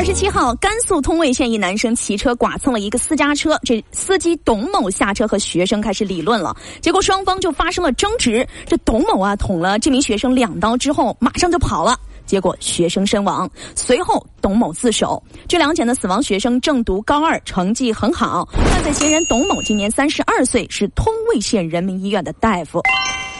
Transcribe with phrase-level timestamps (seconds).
[0.00, 8.48] 二十七号，甘肃通渭县一男生骑车剐蹭了一个私家车，这司机董某下车和学生开始理论了，结果双方就发生了争执。
[8.66, 13.46] 这董某啊捅了这名学生两刀之后，马上就跑了，结果学生身亡。
[13.76, 15.22] 随后董某自首。
[15.46, 18.48] 据了解呢，死亡学生正读高二，成绩很好。
[18.54, 22.80] 犯罪嫌疑人董某今年三十二岁，是通渭县人民医院的大夫。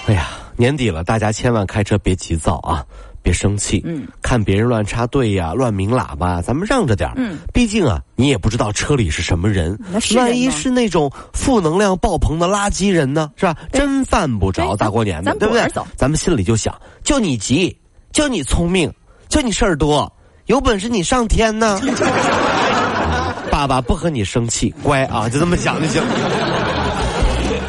[0.07, 2.85] 哎呀，年底了，大家千万开车别急躁啊！
[3.23, 9.79] 别生气，嗯，看别人乱插队呀、乱鸣喇叭，咱们让着点嗯，毕竟啊，你也不知道车里是什么人，
[10.17, 13.57] 万一是那种负能量爆棚的垃圾人呢，是吧？
[13.73, 14.75] 真犯不着。
[14.77, 15.67] 大过年的，对不对？
[15.97, 17.77] 咱们心里就想，就你急，
[18.13, 18.93] 就你聪明，
[19.29, 20.11] 就你事儿多，
[20.47, 21.81] 有本事你上天呢！
[23.51, 26.01] 爸爸不和你生气，乖啊，就这么想就行。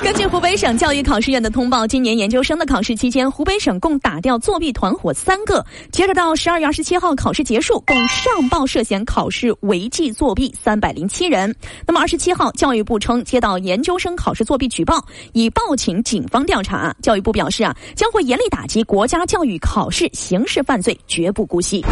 [0.04, 5.64] 根据湖北省教育考试院的通报，今年研究生的考试期间，湖北省共打掉作弊团伙三个。
[5.92, 11.56] 截止到十二月二十七号考试结束，共上报涉嫌考试违纪作弊三百零七人。
[11.86, 16.94] 那么二十七号，教育部称接到研究生考试作弊举报，已报请警方调查。
[17.04, 21.86] 教育部表示啊，将会严厉打击国家教育考试刑事犯罪，绝不姑息。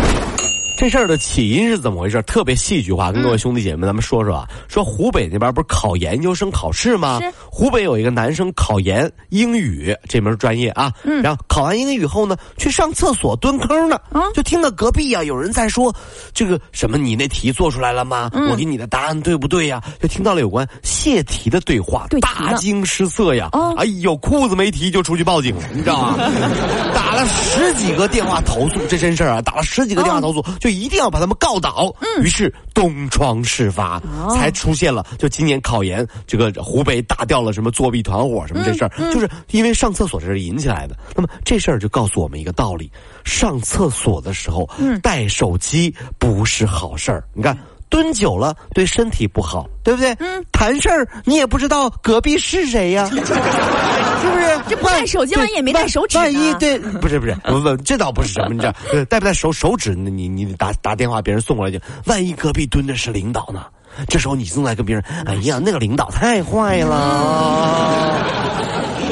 [0.80, 2.22] 这事儿的起因是怎么回事？
[2.22, 4.47] 特别戏剧化，跟各位兄弟姐妹们咱们说说啊。
[4.69, 7.19] 说湖北那边不是考研究生考试吗？
[7.52, 10.89] 湖北有一个男生考研英语这门专业啊，
[11.21, 13.99] 然后考完英语后呢，去上厕所蹲坑呢，
[14.33, 15.94] 就听到隔壁啊有人在说，
[16.33, 18.31] 这个什么你那题做出来了吗？
[18.49, 19.83] 我给你的答案对不对呀？
[20.02, 23.49] 就听到了有关泄题的对话，大惊失色呀！
[23.75, 26.16] 哎呦，裤子没提就出去报警了，你知道吗？
[26.95, 29.41] 打了十几个电话投诉，这真事儿啊！
[29.41, 30.68] 打了十几个电话投诉就。
[30.71, 31.93] 一定要把他们告倒。
[32.21, 34.02] 于是东窗事发，
[34.33, 35.05] 才出现了。
[35.17, 40.97] 就今年考研，这个湖北打掉了什么作弊团伙什么这事儿，就是因为上厕所这事引起来的。
[41.15, 42.91] 那么这事儿就告诉我们一个道理：
[43.23, 44.69] 上厕所的时候
[45.02, 47.23] 带手机不是好事儿。
[47.33, 47.57] 你看。
[47.91, 50.13] 蹲久了对身体不好，对不对？
[50.19, 53.09] 嗯，谈事儿你也不知道隔壁是谁呀，
[54.21, 54.45] 是不是？
[54.67, 58.73] 这不带手机，万一也没带手指万一对，不是不是，不不，这倒不是什么，你知道，
[59.09, 59.95] 带不带手手指？
[59.95, 63.65] 你你打打电话，别人送过来就，万一隔壁蹲的是领导呢？
[64.07, 68.15] 这时候你正在跟别人，哎呀，那个领导太坏了，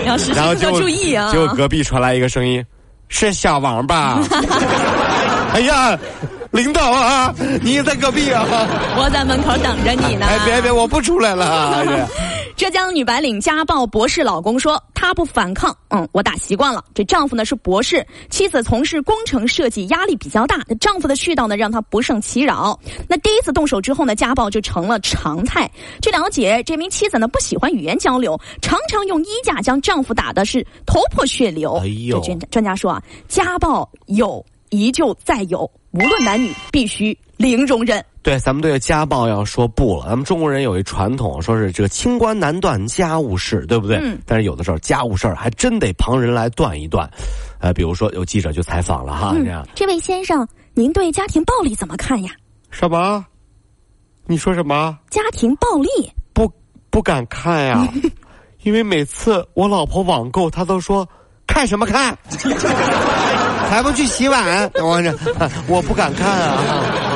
[0.05, 1.31] 要时时刻注意啊！
[1.31, 2.63] 结果隔壁传来一个声音，
[3.09, 4.19] 是小王吧？
[5.53, 5.97] 哎呀！
[6.51, 8.45] 领导啊，你也在隔壁啊！
[8.97, 10.25] 我在门口等着你呢。
[10.27, 11.85] 哎，别别，我不出来了。
[12.57, 16.83] 浙江女白领家暴博士老公说，她不反抗，嗯，我打习惯了。
[16.91, 20.57] 这丈夫呢是博士，妻子从事工程设计，压力比较大。
[20.79, 22.77] 丈夫的絮叨呢让她不胜其扰。
[23.07, 25.69] 那第一次动手之后呢，家暴就成了常态。
[26.01, 31.75] 据了解，这名妻子呢不喜欢语言交流，常常用衣架将丈夫打的是头破血流。
[31.83, 34.43] 哎呦，专专家说啊，家暴有。
[34.69, 35.59] 依旧再有，
[35.91, 38.03] 无论男女，必须零容忍。
[38.21, 40.07] 对，咱们对家暴要说不了。
[40.07, 43.97] 咱们中国人有一传统，说是这个清官难断家务事，对不对？
[44.03, 44.19] 嗯。
[44.25, 47.09] 但是有的时候家务事儿还真得旁人来断一断。
[47.59, 49.65] 呃，比如说有记者就采访了哈，这样。
[49.75, 52.31] 这位先生，您对家庭暴力怎么看呀？
[52.69, 53.25] 什么？
[54.25, 54.97] 你说什么？
[55.09, 55.87] 家庭暴力？
[56.33, 56.51] 不，
[56.89, 57.87] 不敢看呀，
[58.63, 61.07] 因为每次我老婆网购，她都说
[61.47, 62.17] 看什么看。
[63.69, 64.69] 还不去洗碗？
[64.81, 65.17] 我这
[65.67, 67.06] 我不敢看啊。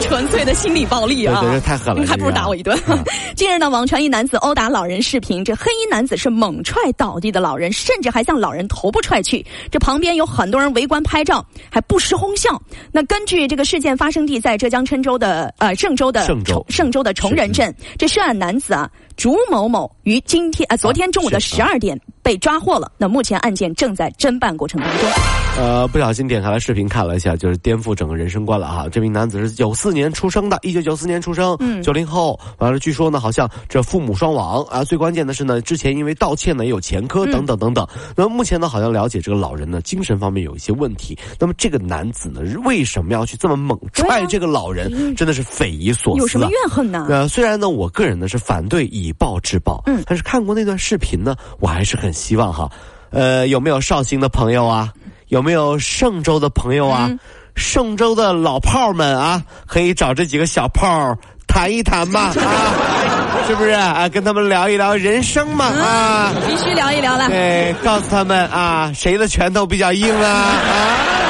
[0.00, 1.40] 这 纯粹的心理暴力啊！
[1.40, 2.76] 对，这太狠了，还不如打我一顿。
[3.36, 9.44] 近日呢，网传一男子殴打老人视频，这黑衣男子是猛踹倒地的老人，甚至还向老人头部踹去。
[9.70, 12.60] 这旁边有很多人围观拍照，还不时哄笑。
[12.92, 22.90] 那根据这个事件发生地在浙江郴州的呃嵊州的嵊州嵊州的崇仁镇，这涉案男子啊朱某某于今天啊昨天中午的十二点被抓获了。
[22.98, 25.49] 那目前案件正在侦办过程当中。
[25.58, 28.88] 呃，不小心点开了视频看了一下，就是颠覆整个人生观了哈！
[28.88, 32.38] 这名男子是九四年出生的，一九九四年出生，九零后。
[32.58, 34.82] 完了，据说呢，好像这父母双亡啊。
[34.82, 37.86] 最关键的是呢，之前因为盗窃呢也有前科等等等等。
[38.16, 41.18] 那么目前呢，好像了解这个老人呢精神方面有一些问题。
[41.38, 45.14] 那么这个男子呢，为什么要去这么猛踹这个老人？
[45.14, 46.20] 真的是匪夷所思。
[46.20, 47.06] 有什么怨恨呢？
[47.10, 52.70] 呃，虽然呢，我个人呢是反对以暴制暴，嗯，但是看过那段视频呢，我还是很希望哈。
[53.10, 54.90] 呃，有没有绍兴的朋友啊？
[55.30, 57.10] 有没有嵊州的朋友啊？
[57.56, 61.16] 嵊州的老炮们啊，可以找这几个小炮
[61.46, 64.08] 谈一谈吧 啊，是不是啊？
[64.08, 67.28] 跟他们聊一聊人生嘛啊，必须聊一聊了。
[67.28, 71.29] 对，告诉他们啊，谁的拳头比较硬啊啊。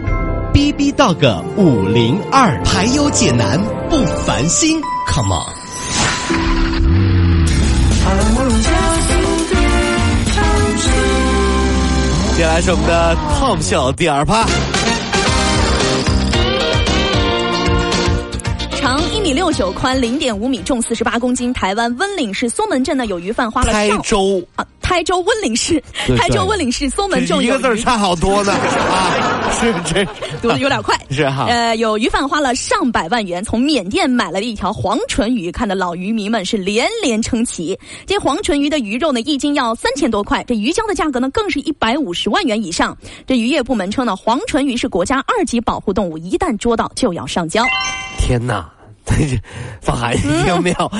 [0.61, 3.59] B B Dog 五零二，排忧解难
[3.89, 5.55] 不烦心，Come on！
[12.37, 14.45] 接下来是我们的 Tom 秀第二趴。
[18.91, 21.53] 长一米六九，宽零点五米，重四十八公斤。
[21.53, 24.67] 台湾温岭市松门镇呢，有鱼贩花了台州啊。
[24.81, 25.81] 台州温岭市，
[26.17, 29.49] 台州温岭市松门镇一个字差好多呢啊！
[29.53, 30.03] 是这
[30.41, 31.45] 读的有点快，是哈。
[31.47, 37.79] 呃，有鱼贩花了上百万元从缅甸买来了一条黄唇鱼，看的老渔民们是连连称奇。
[38.05, 42.97] 这黄唇鱼的鱼肉呢，一斤要三千多块，这鱼胶的价格呢，更是一百五十万元以上。
[43.25, 47.63] 这渔业部门称呢，黄唇鱼是国家二级保护动物，一旦捉到就要上交。
[48.17, 48.69] 天哪！
[49.81, 50.91] 放寒你有没有？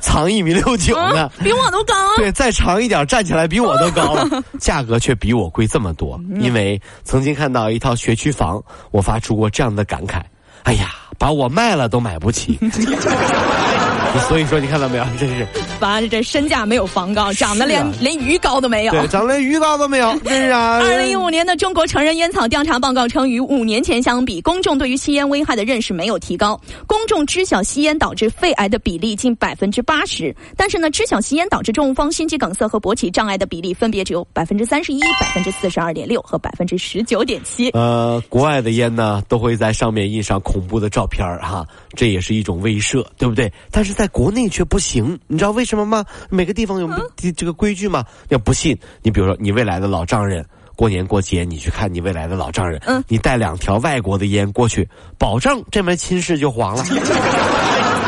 [0.00, 1.94] 藏一米六九呢，比我都高。
[2.16, 4.42] 对，再长一点，站起来比我都高了。
[4.60, 10.20] 价格却比我贵这么多，因为曾经看到一套学区房，我发出过这样的感慨：
[10.64, 12.58] 哎呀，把我卖了都买不起。
[14.28, 15.04] 所以说，你看到没有？
[15.18, 15.46] 真是，
[15.80, 18.92] 反正这身价没有房高，长得连连鱼高都没有。
[18.92, 20.14] 对，长得连鱼高都没有。
[20.22, 20.78] 真是啊！
[20.82, 26.60] 二零一五年的中国成人烟草调查报告称，与五年前相比，公众对于吸烟危害的认识没有提高。
[26.86, 37.70] 公众知晓吸烟导致肺癌的比例近百分之八十，但是呢，知晓吸烟导致中风、心肌梗塞和勃起障碍的比例分别只有百分之三十一、百分之四十二点六和百分之十九点七。
[37.70, 43.50] 呃，国外的烟呢，都会在上面印上恐怖的照片哈，这也是一种威慑，对不对？
[43.70, 46.04] 但是在国内却不行，你知道为什么吗？
[46.28, 46.88] 每个地方有
[47.36, 48.04] 这个规矩吗？
[48.28, 50.44] 要不信，你比如说你未来的老丈人，
[50.76, 54.88] 过年过节你去看你未来的老丈人，嗯，你带两条外国的烟过去，
[55.18, 56.84] 保证这门亲事就黄了。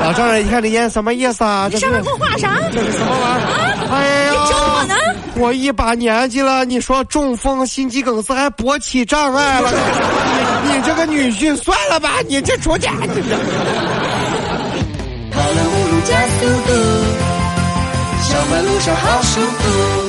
[0.02, 1.68] 老丈人，一看这烟什么意思啊？
[1.70, 2.58] 这上面给我画啥？
[2.72, 3.86] 这是什么玩意儿？
[3.92, 4.94] 哎呀，你整我呢？
[5.36, 9.70] 我一把年纪了，你说中风、心肌梗塞还勃起障碍了，
[10.64, 12.88] 你这个女婿算了吧，你这出去。
[18.84, 20.01] 加速度，小马路上好舒服。